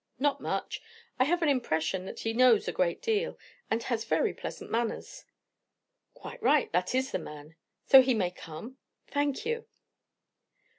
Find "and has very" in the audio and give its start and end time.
3.69-4.33